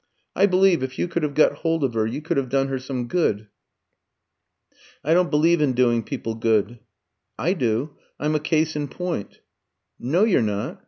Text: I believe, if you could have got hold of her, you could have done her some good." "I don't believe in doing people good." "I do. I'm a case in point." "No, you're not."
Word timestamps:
I 0.35 0.47
believe, 0.47 0.81
if 0.81 0.97
you 0.97 1.07
could 1.07 1.21
have 1.21 1.35
got 1.35 1.57
hold 1.57 1.83
of 1.83 1.93
her, 1.93 2.07
you 2.07 2.23
could 2.23 2.37
have 2.37 2.49
done 2.49 2.69
her 2.69 2.79
some 2.79 3.07
good." 3.07 3.49
"I 5.03 5.13
don't 5.13 5.29
believe 5.29 5.61
in 5.61 5.73
doing 5.73 6.01
people 6.01 6.33
good." 6.33 6.79
"I 7.37 7.53
do. 7.53 7.91
I'm 8.19 8.33
a 8.33 8.39
case 8.39 8.75
in 8.75 8.87
point." 8.87 9.41
"No, 9.99 10.23
you're 10.23 10.41
not." 10.41 10.79